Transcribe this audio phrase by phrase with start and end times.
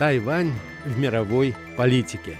[0.00, 0.54] Тайвань
[0.86, 2.38] в мировой политике.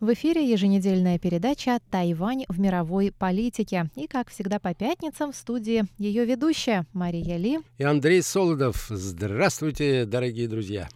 [0.00, 3.88] В эфире еженедельная передача «Тайвань в мировой политике».
[3.96, 7.60] И, как всегда, по пятницам в студии ее ведущая Мария Ли.
[7.78, 8.88] И Андрей Солодов.
[8.90, 10.90] Здравствуйте, дорогие друзья.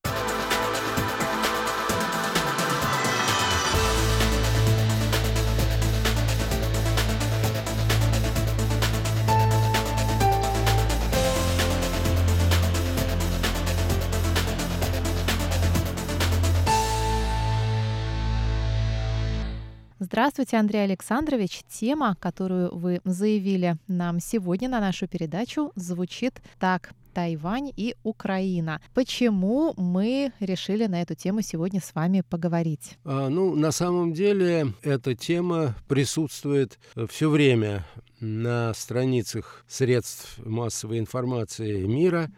[20.19, 21.63] Здравствуйте, Андрей Александрович.
[21.71, 26.91] Тема, которую вы заявили нам сегодня на нашу передачу, звучит так.
[27.15, 28.81] Тайвань и Украина.
[28.95, 32.99] Почему мы решили на эту тему сегодня с вами поговорить?
[33.05, 37.87] А, ну, на самом деле, эта тема присутствует все время
[38.19, 42.29] на страницах средств массовой информации мира,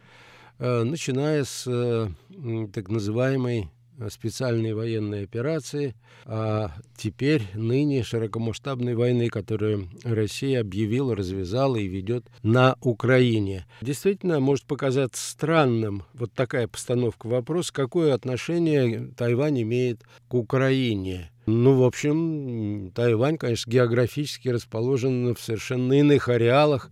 [0.59, 2.09] э, начиная с э,
[2.75, 3.71] так называемой
[4.09, 12.77] специальной военной операции, а теперь ныне широкомасштабной войны, которую Россия объявила, развязала и ведет на
[12.81, 13.67] Украине.
[13.83, 21.31] Действительно, может показаться странным вот такая постановка вопроса, какое отношение Тайвань имеет к Украине.
[21.47, 26.91] Ну, в общем, Тайвань, конечно, географически расположен в совершенно иных ареалах,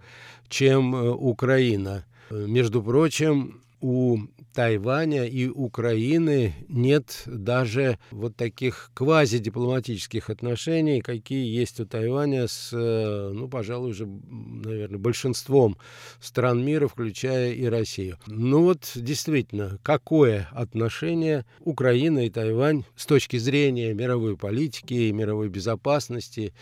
[0.49, 2.05] чем э, Украина.
[2.31, 4.19] Между прочим, у
[4.59, 13.31] Тайваня и Украины нет даже вот таких квазидипломатических отношений, какие есть у Тайваня с, э,
[13.33, 15.79] ну, пожалуй, уже, наверное, большинством
[16.19, 18.19] стран мира, включая и Россию.
[18.27, 25.51] Ну вот, действительно, какое отношение Украина и Тайвань с точки зрения мировой политики и мировой
[25.51, 26.53] безопасности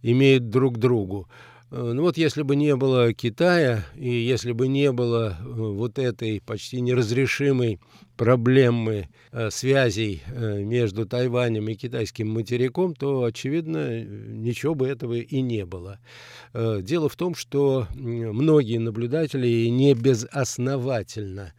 [0.00, 1.28] имеют друг к другу?
[1.72, 5.98] Э, ну вот если бы не было Китая, и если бы не было э, вот
[5.98, 7.80] этой почти неразрешимой
[8.16, 15.64] проблемы э, связей между Тайванем и китайским материком, то, очевидно, ничего бы этого и не
[15.64, 15.98] было.
[16.54, 21.54] Дело в том, что многие наблюдатели не безосновательно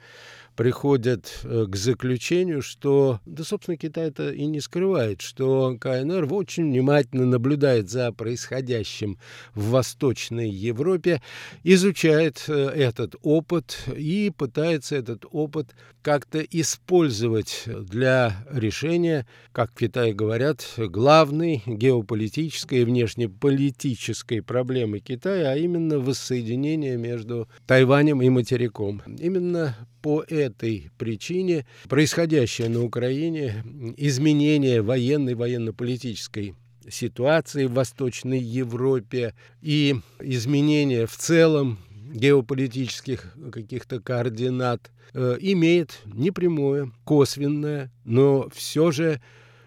[0.56, 6.66] приходят э, к заключению, что, да, собственно, Китай это и не скрывает, что КНР очень
[6.66, 9.18] внимательно наблюдает за происходящим
[9.56, 11.22] в Восточной Европе,
[11.64, 20.14] изучает э, этот опыт и пытается этот опыт как-то использовать для решения, как в Китае
[20.14, 29.02] говорят, главной геополитической и внешнеполитической проблемы Китая, а именно воссоединение между Тайванем и материком.
[29.18, 33.64] Именно по этой причине происходящее на Украине
[33.96, 36.56] изменение военной, военно-политической
[36.90, 41.80] ситуации в Восточной Европе и изменение в целом
[42.14, 49.22] геополитических каких-то координат э, имеет непрямое, косвенное, но все же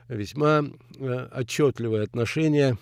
[0.09, 0.67] весьма
[0.99, 2.77] э, отчетливое отношение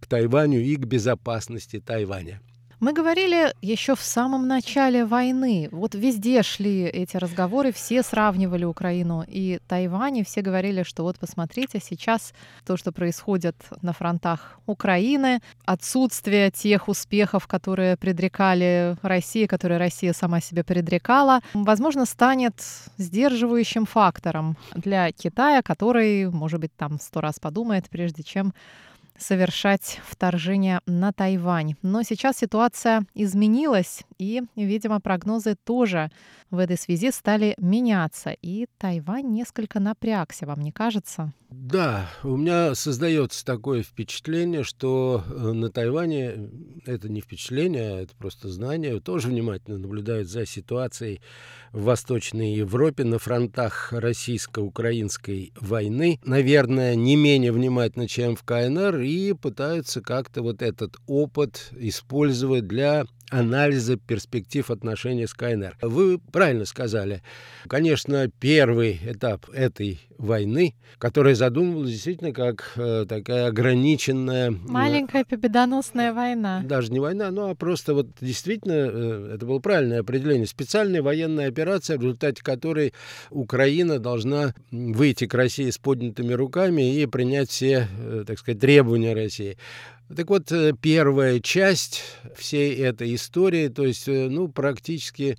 [0.00, 2.40] к Тайваню и к безопасности Тайваня.
[2.78, 5.70] Мы говорили еще в самом начале войны.
[5.72, 11.18] Вот везде шли эти разговоры, все сравнивали Украину и Тайвань, и все говорили, что вот
[11.18, 12.34] посмотрите, сейчас
[12.66, 20.42] то, что происходит на фронтах Украины, отсутствие тех успехов, которые предрекали России, которые Россия сама
[20.42, 22.62] себе предрекала, возможно, станет
[22.98, 28.52] сдерживающим фактором для Китая, который, может быть, там сто раз подумает, прежде чем
[29.18, 31.76] совершать вторжение на Тайвань.
[31.82, 36.10] Но сейчас ситуация изменилась, и, видимо, прогнозы тоже
[36.50, 38.30] в этой связи стали меняться.
[38.30, 41.32] И Тайвань несколько напрягся, вам не кажется?
[41.50, 46.50] Да, у меня создается такое впечатление, что э, на Тайване
[46.86, 51.20] это не впечатление, а это просто знание, тоже внимательно наблюдают за ситуацией
[51.72, 56.18] в Восточной Европе на фронтах российско-украинской войны.
[56.24, 63.06] Наверное, не менее внимательно, чем в КНР, и пытаются как-то вот этот опыт использовать для
[63.30, 65.76] анализа перспектив отношений с КНР.
[65.82, 67.22] Вы правильно сказали.
[67.68, 74.50] Конечно, первый этап этой войны, которая задумывалась действительно как э, такая ограниченная...
[74.50, 76.62] Э, Маленькая победоносная война.
[76.64, 81.48] Даже не война, ну а просто вот действительно, э, это было правильное определение, специальная военная
[81.48, 82.94] операция, в результате которой
[83.30, 89.14] Украина должна выйти к России с поднятыми руками и принять все, э, так сказать, требования
[89.14, 89.58] России.
[90.14, 92.02] Так вот, э, первая часть
[92.36, 95.36] всей этой истории, то есть, э, ну, практически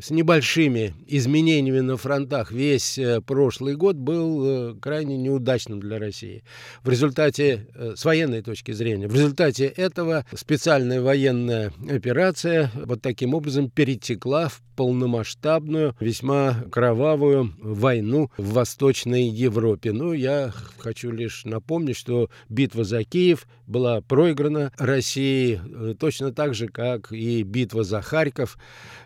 [0.00, 6.44] с небольшими изменениями на фронтах весь э, прошлый год был э, крайне неудачным для России.
[6.82, 13.34] В результате, э, с военной точки зрения, в результате этого специальная военная операция вот таким
[13.34, 19.92] образом перетекла в полномасштабную, весьма кровавую войну в Восточной Европе.
[19.92, 25.60] Ну, я хочу лишь напомнить, что битва за Киев была проиграна Россией
[25.96, 28.56] точно так же, как и битва за Харьков.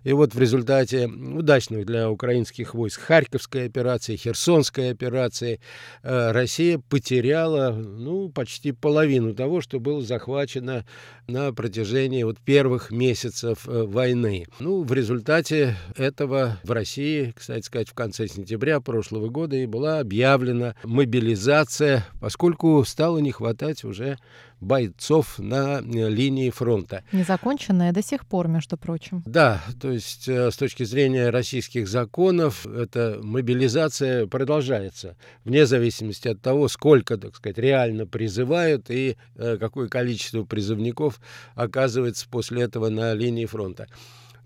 [0.04, 5.60] И вот в результате удачных для украинских войск Харьковской операции, Херсонской операции
[6.02, 10.84] э, Россия потеряла ну, почти половину того, что было захвачено
[11.28, 14.46] на протяжении вот первых месяцев э, войны.
[14.60, 20.00] Ну, в результате этого в России, кстати сказать, в конце сентября прошлого года и была
[20.00, 24.18] объявлена мобилизация, поскольку стало не хватать уже
[24.60, 27.04] бойцов на э, линии фронта.
[27.12, 29.22] Незаконченная до сих пор, между прочим.
[29.26, 36.40] Да, то есть э, с точки зрения российских законов эта мобилизация продолжается, вне зависимости от
[36.40, 41.20] того, сколько, так сказать, реально призывают и э, какое количество призывников
[41.54, 43.88] оказывается после этого на линии фронта.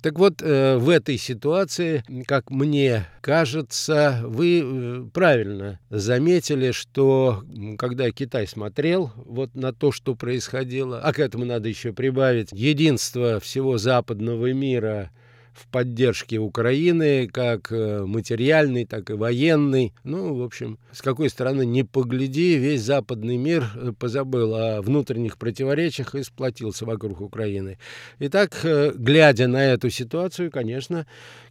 [0.02, 7.44] Так вот, э, в этой ситуации, как мне кажется, вы э, правильно заметили, что
[7.78, 13.40] когда Китай смотрел вот на то, что происходило, а к этому надо еще прибавить единство
[13.40, 15.10] всего западного мира
[15.52, 19.92] в поддержке Украины, как э, материальный, так и военный.
[20.04, 25.38] Ну, в общем, с какой стороны не погляди, весь западный мир э, позабыл о внутренних
[25.38, 27.78] противоречиях и сплотился вокруг Украины.
[28.18, 31.06] Итак, э, глядя на эту ситуацию, конечно,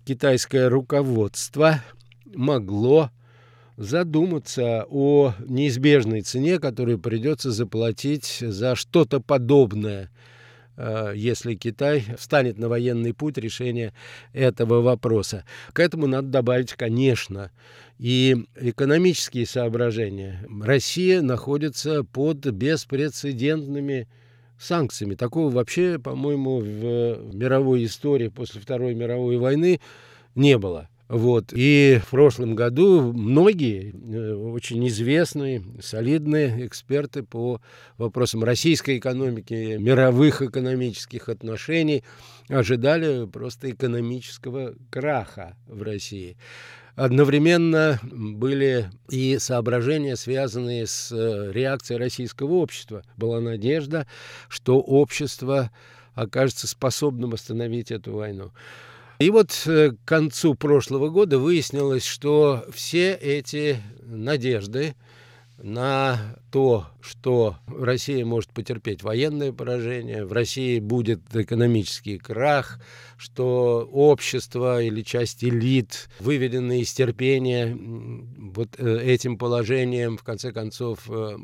[0.05, 1.81] китайское руководство
[2.33, 3.11] могло
[3.77, 10.09] задуматься о неизбежной цене, которую придется заплатить за что-то подобное–
[11.13, 13.93] если Китай встанет на военный путь решения
[14.33, 15.43] этого вопроса.
[15.73, 17.51] К этому надо добавить, конечно,
[17.97, 20.45] и экономические соображения.
[20.61, 24.07] Россия находится под беспрецедентными
[24.57, 25.15] санкциями.
[25.15, 29.79] Такого вообще, по-моему, в мировой истории после Второй мировой войны
[30.35, 30.89] не было.
[31.09, 31.53] Вот.
[31.53, 37.61] И в прошлом году многие э, очень известные, солидные эксперты по
[37.97, 42.03] вопросам российской экономики, мировых экономических отношений
[42.47, 46.38] ожидали просто экономического краха в России.
[46.95, 53.01] Одновременно были и соображения, связанные с э, реакцией российского общества.
[53.17, 54.06] Была надежда,
[54.47, 55.71] что общество
[56.13, 58.51] окажется способным остановить эту войну.
[59.19, 64.95] И вот э, к концу прошлого года выяснилось, что все эти надежды
[65.62, 72.80] на то, что Россия может потерпеть военное поражение, в России будет экономический крах,
[73.18, 81.10] что общество или часть элит, выведенные из терпения вот э, этим положением, в конце концов,
[81.10, 81.38] э,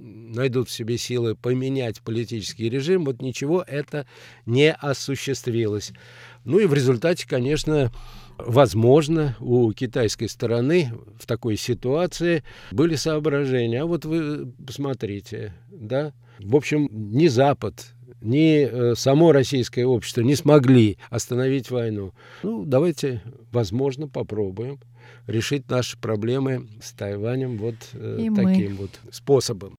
[0.00, 4.06] найдут в себе силы поменять политический режим, вот ничего это
[4.46, 5.92] не осуществилось.
[6.44, 7.92] Ну и в результате, конечно,
[8.38, 13.82] возможно, у китайской стороны в такой ситуации были соображения.
[13.82, 20.34] А вот вы посмотрите, да, в общем, ни Запад, ни э, само российское общество не
[20.34, 22.12] смогли остановить войну.
[22.42, 24.78] Ну, давайте, возможно, попробуем
[25.26, 28.76] решить наши проблемы с Тайванем вот э, таким мы.
[28.76, 29.76] вот способом.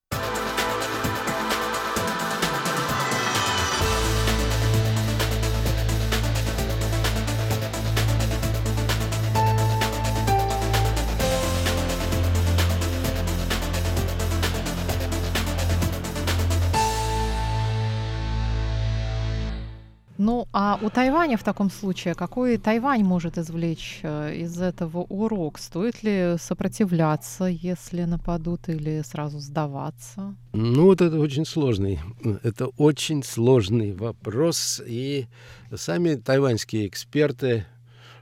[20.54, 25.58] А у Тайваня в таком случае, какой Тайвань может извлечь э, из этого урок?
[25.58, 30.36] Стоит ли сопротивляться, если нападут, или сразу сдаваться?
[30.54, 32.00] Ну, вот это очень сложный,
[32.44, 35.28] это очень сложный вопрос, и
[35.74, 37.66] сами тайваньские эксперты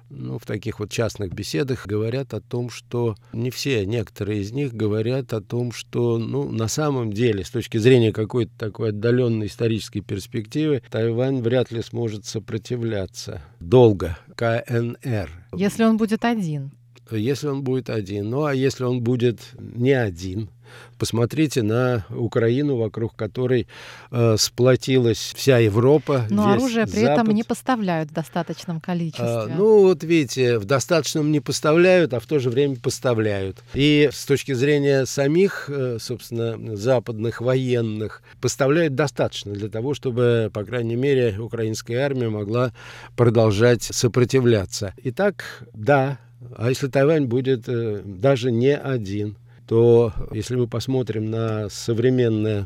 [0.10, 4.74] ну, в таких вот частных беседах говорят о том, что не все, некоторые из них
[4.74, 10.02] говорят о том, что ну, на самом деле, с точки зрения какой-то такой отдаленной исторической
[10.02, 15.30] перспективы, Тайвань вряд ли сможет сопротивляться долго КНР.
[15.56, 16.72] Если он будет один.
[17.12, 18.30] Если он будет один.
[18.30, 20.50] Ну, а если он будет не один,
[20.98, 23.68] Посмотрите на Украину, вокруг которой
[24.12, 26.26] э, сплотилась вся Европа.
[26.30, 27.24] Но оружие при Запад.
[27.24, 29.26] этом не поставляют в достаточном количестве.
[29.26, 33.58] А, ну, вот видите, в достаточном не поставляют, а в то же время поставляют.
[33.74, 40.66] И с точки зрения самих, э, собственно, западных военных, поставляют достаточно для того, чтобы, по
[40.66, 42.74] крайней мере, украинская армия могла
[43.16, 44.94] продолжать сопротивляться.
[45.04, 46.20] Итак, да,
[46.58, 49.38] а если Тайвань будет э, даже не один–
[49.70, 52.66] то если мы посмотрим на современное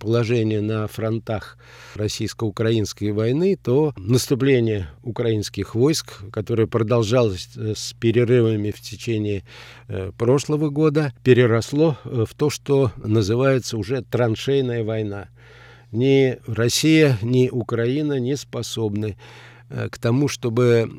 [0.00, 1.56] положение на фронтах
[1.94, 9.44] российско-украинской войны, то наступление украинских войск, которое продолжалось э, с перерывами в течение
[9.86, 15.28] э, прошлого года, переросло э, в то, что называется уже траншейная война.
[15.92, 19.16] Ни Россия, ни Украина не способны
[19.90, 20.90] к тому, чтобы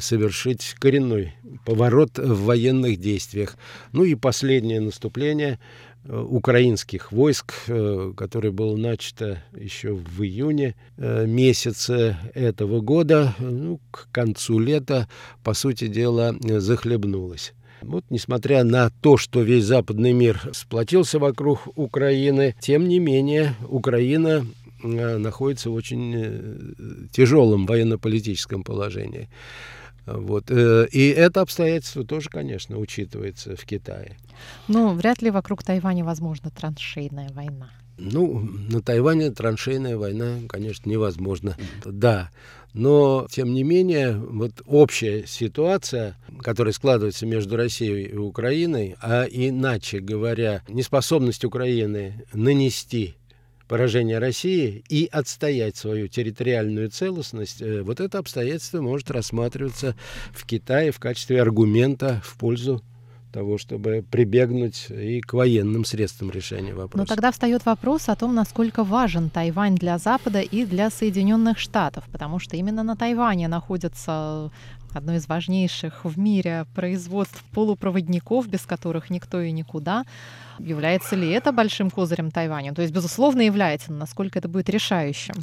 [0.00, 3.56] совершить коренной поворот в военных действиях.
[3.92, 5.58] Ну и последнее наступление
[6.04, 14.08] э, украинских войск, э, которое было начато еще в июне месяце этого года, ну, к
[14.10, 15.08] концу лета,
[15.42, 17.52] по сути дела, захлебнулось.
[17.82, 24.44] Вот, несмотря на то, что весь западный мир сплотился вокруг Украины, тем не менее Украина
[24.44, 29.28] Э, находится в очень э, тяжелом военно-политическом положении.
[30.06, 30.50] Вот.
[30.50, 34.16] Э, и это обстоятельство тоже, конечно, учитывается в Китае.
[34.68, 37.70] Ну, вряд ли вокруг Тайваня возможна траншейная война.
[37.98, 41.56] Ну, на Тайване траншейная война, конечно, невозможна.
[41.84, 42.30] Да,
[42.72, 50.00] но, тем не менее, вот общая ситуация, которая складывается между Россией и Украиной, а иначе
[50.00, 53.16] говоря, неспособность Украины нанести
[53.70, 59.94] поражение России и отстоять свою территориальную целостность, э, вот это обстоятельство может рассматриваться
[60.32, 62.82] в Китае в качестве аргумента в пользу
[63.32, 66.98] того, чтобы прибегнуть и к военным средствам решения вопроса.
[66.98, 72.02] Но тогда встает вопрос о том, насколько важен Тайвань для Запада и для Соединенных Штатов,
[72.10, 74.50] потому что именно на Тайване находится
[74.96, 80.04] одно из важнейших в мире производств полупроводников, без которых никто и никуда.
[80.58, 82.74] Является ли это большим козырем Тайваня?
[82.74, 85.34] То есть, безусловно, является, но насколько это будет решающим?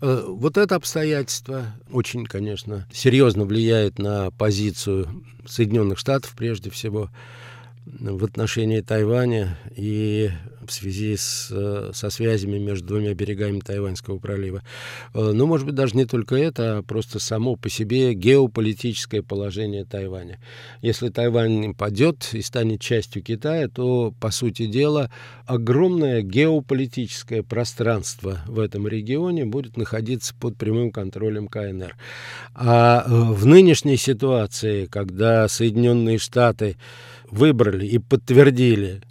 [0.00, 7.10] Э, вот это обстоятельство очень, конечно, серьезно влияет на позицию Соединенных Штатов прежде всего
[7.86, 10.30] в отношении Тайваня и
[10.66, 14.62] в связи с, э, со связями между двумя берегами Тайваньского пролива.
[15.14, 19.84] Э, но, может быть, даже не только это, а просто само по себе геополитическое положение
[19.84, 20.40] Тайваня.
[20.82, 25.10] Если Тайвань падет и станет частью Китая, то, по сути дела,
[25.46, 31.96] огромное геополитическое пространство в этом регионе будет находиться под прямым контролем КНР.
[32.54, 36.76] А э, в нынешней ситуации, когда Соединенные Штаты
[37.30, 39.02] выбрали и подтвердили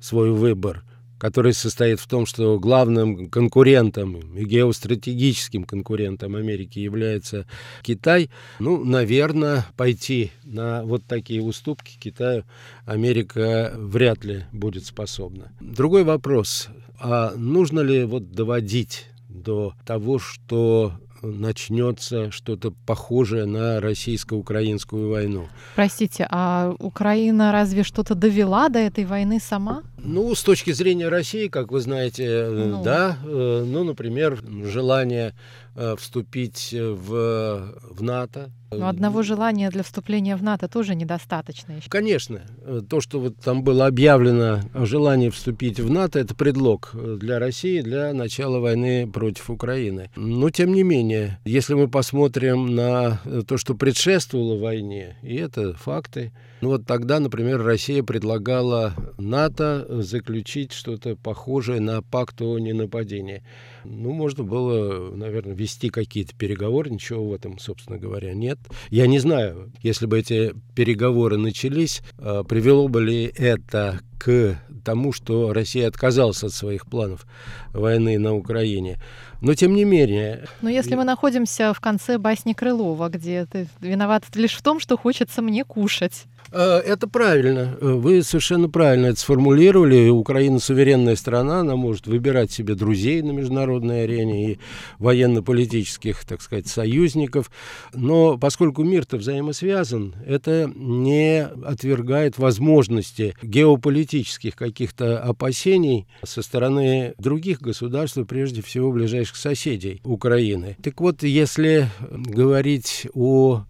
[0.00, 0.84] свой выбор–
[1.24, 7.46] который состоит в том, что главным конкурентом и геостратегическим конкурентом Америки является
[7.82, 8.28] Китай,
[8.58, 12.44] ну, наверное, пойти на вот такие уступки Китаю
[12.84, 15.50] Америка вряд ли будет способна.
[15.60, 16.68] Другой вопрос,
[17.00, 20.92] а нужно ли вот доводить до того, что
[21.24, 25.46] начнется что-то похожее на российско-украинскую войну.
[25.74, 29.82] Простите, а Украина разве что-то довела до этой войны сама?
[30.04, 32.82] Ну, с точки зрения России, как вы знаете, э, ну.
[32.82, 33.16] да.
[33.24, 35.34] Э, ну, например, желание
[35.76, 38.52] Э, вступить в, в НАТО.
[38.70, 41.72] Но одного желания для вступления в НАТО тоже недостаточно.
[41.72, 41.90] Еще.
[41.90, 42.42] Конечно.
[42.88, 47.80] То, что вот там было объявлено о желании вступить в НАТО, это предлог для России
[47.80, 50.10] для начала войны против Украины.
[50.14, 56.32] Но, тем не менее, если мы посмотрим на то, что предшествовало войне, и это факты,
[56.60, 63.42] ну вот тогда, например, Россия предлагала НАТО заключить что-то похожее на пакт о ненападении.
[63.84, 68.58] Ну, можно было, наверное, вести какие-то переговоры, ничего в этом, собственно говоря, нет.
[68.90, 75.12] Я не знаю, если бы эти переговоры начались, а, привело бы ли это к тому,
[75.12, 77.26] что Россия отказалась от своих планов
[77.72, 78.98] войны на Украине.
[79.40, 80.46] Но тем не менее...
[80.62, 84.96] Но если мы находимся в конце басни Крылова, где ты виноват лишь в том, что
[84.96, 86.24] хочется мне кушать,
[86.58, 87.76] это правильно.
[87.80, 90.08] Э, вы совершенно правильно это сформулировали.
[90.08, 94.58] Украина суверенная страна, она может выбирать себе друзей на международной арене и
[94.98, 97.50] военно-политических, так сказать, союзников.
[97.92, 108.18] Но поскольку мир-то взаимосвязан, это не отвергает возможности геополитических каких-то опасений со стороны других государств,
[108.28, 110.76] прежде всего ближайших соседей Украины.
[110.82, 113.64] Так вот, если говорить о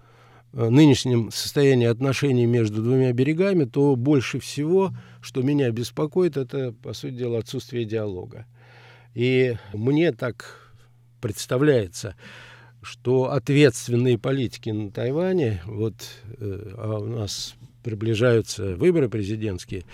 [0.54, 7.14] нынешнем состоянии отношений между двумя берегами, то больше всего, что меня беспокоит, это, по сути
[7.14, 8.46] дела, отсутствие диалога.
[9.14, 10.72] И мне так
[11.20, 12.16] представляется,
[12.82, 15.94] что ответственные политики на Тайване, вот
[16.38, 19.84] э, а у нас приближаются выборы президентские,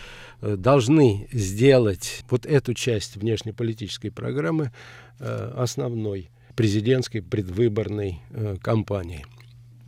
[0.41, 4.73] э, должны сделать вот эту часть внешнеполитической программы
[5.19, 9.25] э, основной президентской предвыборной э, кампании.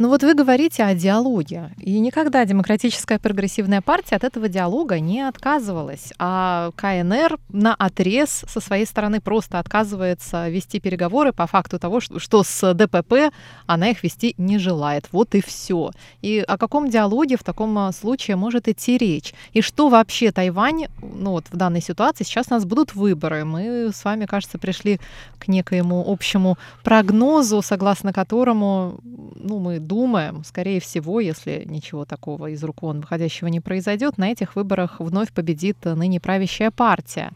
[0.02, 5.20] Ну вот вы говорите о диалоге, и никогда Демократическая прогрессивная партия от этого диалога не
[5.20, 12.00] отказывалась, а КНР на отрез со своей стороны просто отказывается вести переговоры по факту того,
[12.00, 13.32] что с ДПП
[13.66, 15.06] она их вести не желает.
[15.12, 15.92] Вот и все.
[16.20, 19.34] И о каком диалоге в таком а, случае может идти речь?
[19.52, 23.44] И что вообще Тайвань, ну вот в данной ситуации, сейчас у нас будут выборы.
[23.44, 24.98] Мы с вами, кажется, пришли
[25.38, 32.64] к некоему общему прогнозу, согласно которому ну, мы думаем, скорее всего, если ничего такого из
[32.64, 37.32] рук вон выходящего не произойдет, на этих выборах вновь победит ныне правящая партия.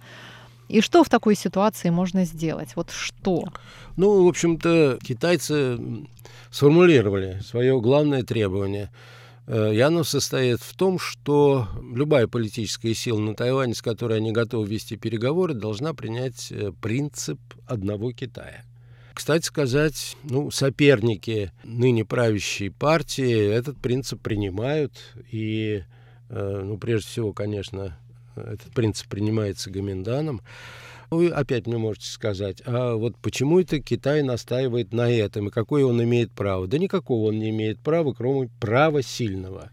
[0.71, 2.71] И что в такой ситуации можно сделать?
[2.75, 3.45] Вот что?
[3.99, 5.79] Ну, в общем-то, китайцы
[6.51, 8.89] сформулировали свое главное требование.
[9.47, 14.33] Э, и оно состоит в том, что любая политическая сила на Тайване, с которой они
[14.33, 18.65] готовы вести переговоры, должна принять э, принцип одного Китая–
[19.17, 24.93] кстати сказать, ну, соперники ныне правящей партии этот принцип принимают.
[25.33, 25.85] И,
[26.29, 27.97] э, ну, прежде всего, конечно,
[28.37, 30.43] этот принцип принимается Гоминданом.
[31.09, 35.87] Вы опять мне можете сказать, а вот почему это Китай настаивает на этом, и какое
[35.87, 36.67] он имеет право?
[36.67, 39.71] Да никакого он не имеет права, кроме права сильного.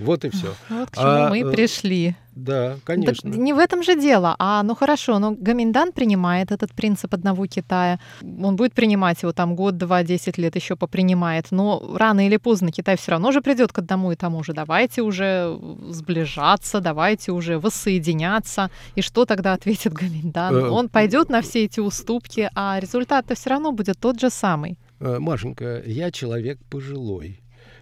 [0.00, 0.54] Вот и все.
[0.68, 2.14] Вот к чему а, мы э, пришли.
[2.34, 3.30] Да, конечно.
[3.30, 4.34] Так не в этом же дело.
[4.38, 7.98] А, ну хорошо, но Гаминдан принимает этот принцип одного Китая.
[8.22, 11.46] Он будет принимать его там год, два, десять лет еще попринимает.
[11.50, 14.52] Но рано или поздно Китай все равно же придет к одному и тому же.
[14.52, 15.58] Давайте уже
[15.90, 18.70] сближаться, давайте уже воссоединяться.
[18.94, 20.54] И что тогда ответит Гаминдан?
[20.54, 24.78] Э, Он пойдет на все эти уступки, а результат-то все равно будет тот же самый.
[25.00, 27.39] Э, Машенька, я человек пожилой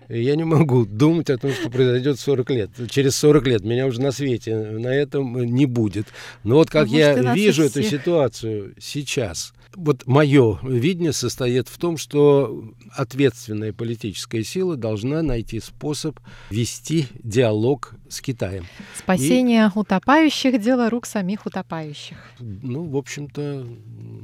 [0.08, 2.70] я не могу думать о том, что произойдет 40 лет.
[2.90, 6.06] Через 40 лет меня уже на свете на этом не будет.
[6.44, 11.98] Но вот как Может, я вижу эту ситуацию сейчас, вот мое видение состоит в том,
[11.98, 16.18] что ответственная политическая сила должна найти способ
[16.50, 18.66] вести диалог с Китаем.
[18.96, 22.16] Спасение И, утопающих– дело рук самих утопающих.
[22.40, 23.66] Ну, в общем-то,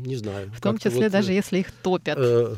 [0.05, 0.51] не знаю.
[0.55, 2.17] В том числе вот, даже если их топят.
[2.19, 2.55] Э,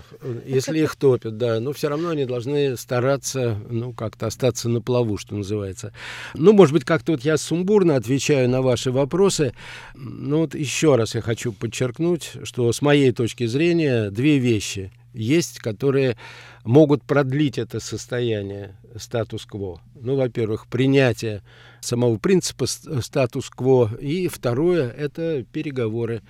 [0.46, 1.60] если их топят, да.
[1.60, 5.92] Но все равно они должны стараться, ну, как-то остаться на плаву, что называется.
[6.34, 9.54] Ну, может быть, как-то вот я сумбурно отвечаю на ваши вопросы.
[9.94, 15.58] Но вот еще раз я хочу подчеркнуть, что с моей точки зрения две вещи есть,
[15.58, 16.16] которые
[16.64, 19.80] могут продлить это состояние статус-кво.
[19.94, 21.42] Ну, во-первых, принятие
[21.80, 26.22] самого принципа статус-кво, и второе– это переговоры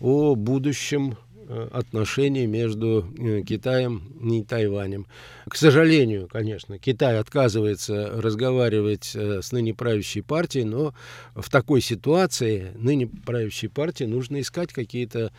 [0.00, 5.06] о будущем Э, отношений между э, Китаем и Тайванем.
[5.46, 10.94] К сожалению, конечно, Китай отказывается разговаривать э, с ныне правящей партией, но
[11.34, 15.32] в такой ситуации ныне правящей партии нужно искать какие-то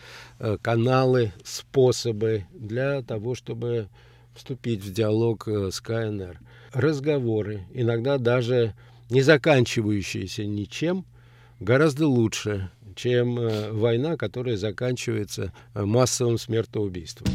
[0.61, 3.87] каналы, способы для того, чтобы
[4.35, 6.39] вступить в диалог с КНР.
[6.71, 8.75] Разговоры, иногда даже
[9.09, 11.05] не заканчивающиеся ничем,
[11.59, 17.27] гораздо лучше, чем э, война, которая заканчивается э, массовым смертоубийством.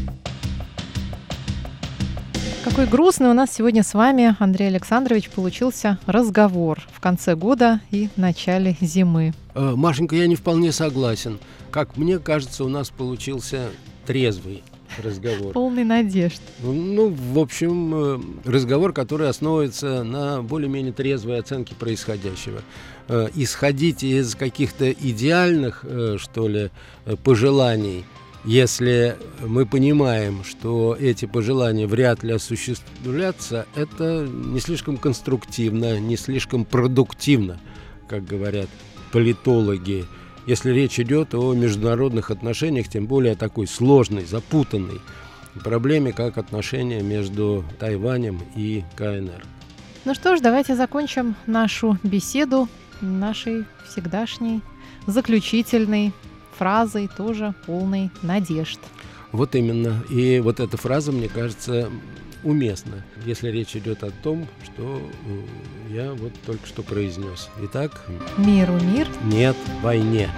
[2.64, 8.10] Какой грустный у нас сегодня с вами, Андрей Александрович, получился разговор в конце года и
[8.16, 9.32] начале зимы.
[9.54, 11.38] Э, Машенька, я не вполне согласен.
[11.70, 13.70] Как мне кажется, у нас получился
[14.06, 14.62] трезвый
[14.98, 15.52] разговор.
[15.52, 16.40] Полный надежд.
[16.62, 22.62] Ну, в общем, разговор, который основывается на более-менее трезвой оценке происходящего.
[23.08, 26.70] Э, исходить из каких-то идеальных, э, что ли,
[27.06, 28.04] э, пожеланий,
[28.44, 36.64] если мы понимаем, что эти пожелания вряд ли осуществлятся, это не слишком конструктивно, не слишком
[36.64, 37.60] продуктивно,
[38.08, 38.68] как говорят
[39.12, 40.06] политологи.
[40.50, 45.00] Если речь идет о международных отношениях, тем более о такой сложной, запутанной
[45.62, 49.44] проблеме, как отношения между Тайванем и КНР.
[50.04, 52.68] Ну что ж, давайте закончим нашу беседу
[53.00, 54.60] нашей всегдашней
[55.06, 56.12] заключительной
[56.58, 58.80] фразой, тоже полной надежд.
[59.30, 60.02] Вот именно.
[60.10, 61.88] И вот эта фраза, мне кажется,
[62.42, 67.48] уместна, если речь идет о том, что э, я вот только что произнес.
[67.62, 68.04] Итак...
[68.38, 69.08] Миру мир.
[69.24, 70.30] Нет войне.